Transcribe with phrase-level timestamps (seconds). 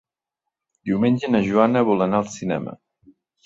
[0.91, 2.79] Diumenge na Joana vol anar al cinema.